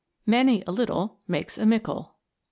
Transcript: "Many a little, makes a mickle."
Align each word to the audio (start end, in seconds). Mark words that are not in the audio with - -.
"Many 0.25 0.63
a 0.65 0.71
little, 0.71 1.19
makes 1.27 1.59
a 1.59 1.65
mickle." 1.67 2.15